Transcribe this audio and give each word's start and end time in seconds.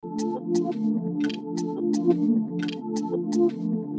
Thank 0.00 0.20
you. 3.36 3.97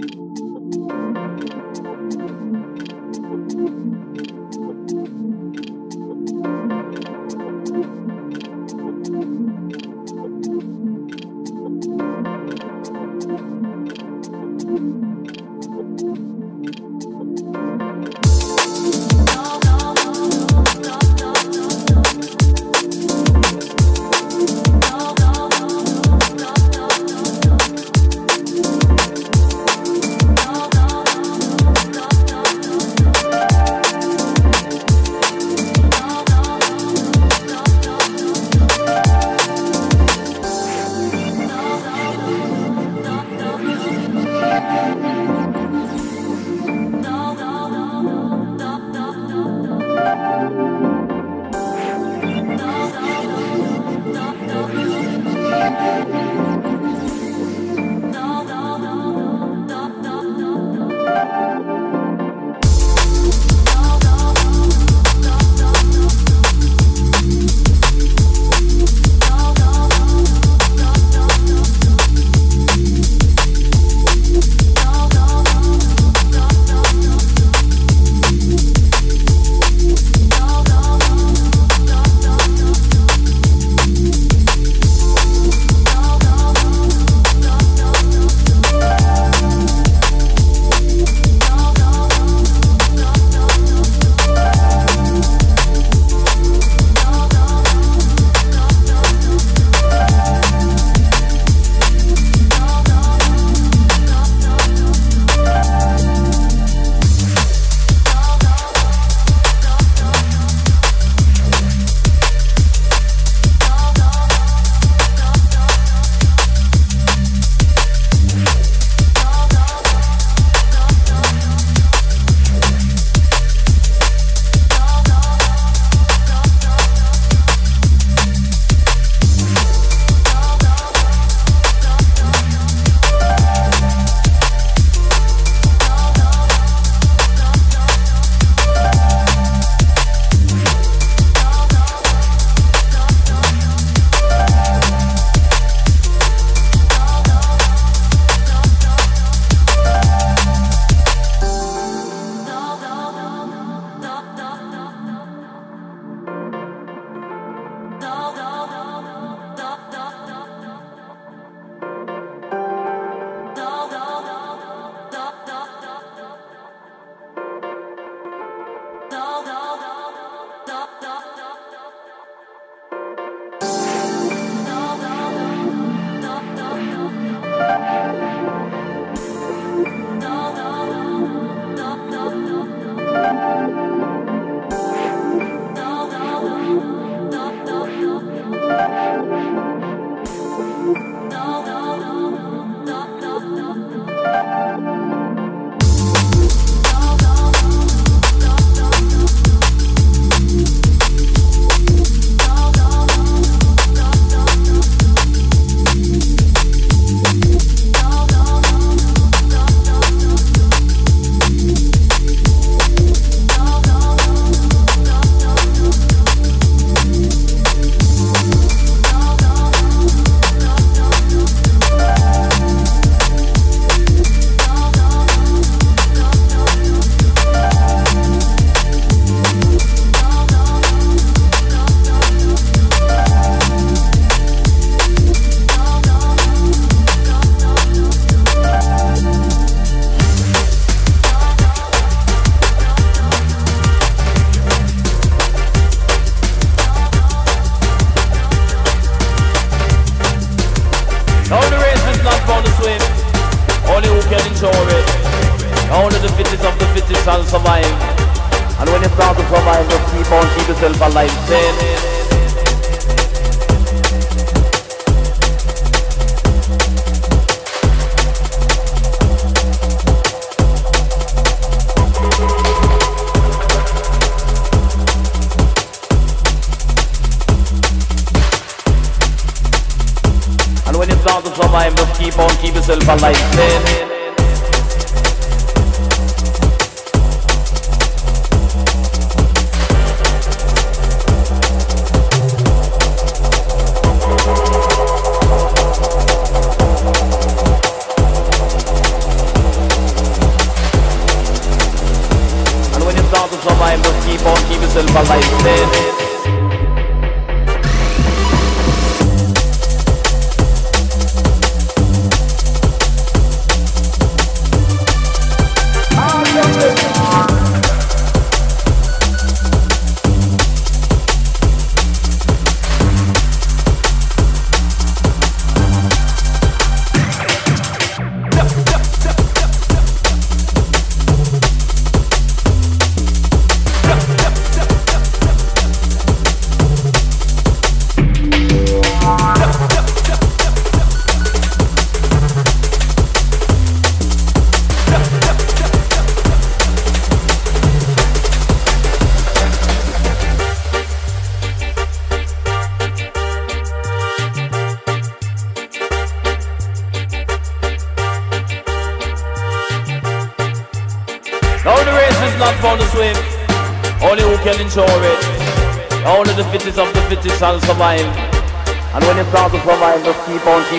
yourself 260.70 261.02
alive. 261.02 261.34
Ten. 261.48 262.19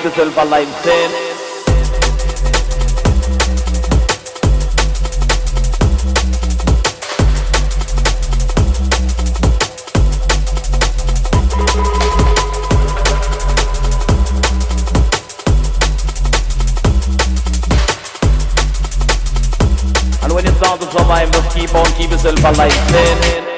make 0.02 0.16
yourself 0.16 0.36
alive, 0.38 0.68
sin. 0.82 1.10
survive, 20.90 21.30
just 21.30 21.56
keep 21.56 21.74
on, 21.74 21.84
keep 21.92 22.10
yourself 22.10 22.38
alive. 22.44 23.49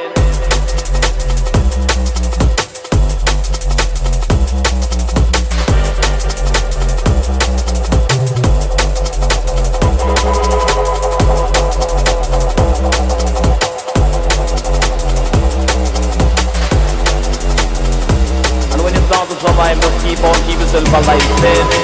silver 20.73 21.03
life, 21.03 21.43
baby. 21.43 21.81